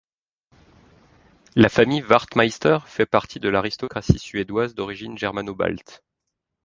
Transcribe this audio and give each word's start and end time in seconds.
La 1.55 1.69
famille 1.69 2.01
Wachtmeister 2.01 2.79
fait 2.87 3.05
partie 3.05 3.39
de 3.39 3.49
l'aristocratie 3.49 4.17
suédoise 4.17 4.73
d'origine 4.73 5.15
germano-balte. 5.15 6.03